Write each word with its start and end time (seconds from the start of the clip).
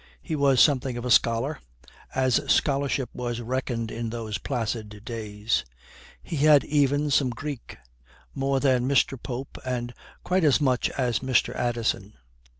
He 0.23 0.35
was 0.35 0.59
something 0.59 0.97
of 0.97 1.05
a 1.05 1.11
scholar, 1.11 1.59
as 2.15 2.51
scholarship 2.51 3.11
was 3.13 3.39
reckoned 3.39 3.91
in 3.91 4.09
those 4.09 4.39
placid 4.39 5.05
days. 5.05 5.63
He 6.23 6.37
had 6.37 6.63
even 6.63 7.11
some 7.11 7.29
Greek 7.29 7.77
more 8.33 8.59
than 8.59 8.89
Mr. 8.89 9.21
Pope 9.21 9.59
and 9.63 9.93
quite 10.23 10.43
as 10.43 10.59
much 10.59 10.89
as 10.89 11.19
Mr. 11.19 11.55
Addison. 11.55 12.13